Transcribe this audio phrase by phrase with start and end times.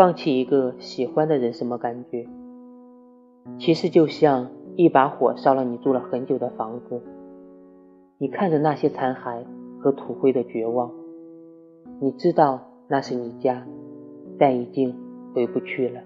[0.00, 2.26] 放弃一个喜欢的人什么感觉？
[3.58, 7.02] 其实就像一把火烧了你住了很久的房子
[8.16, 9.44] 你看着那些残骸
[9.78, 10.90] 和土灰的绝望
[12.00, 13.66] 你知道那是你家
[14.38, 14.96] 但已经
[15.34, 16.00] 回不去了。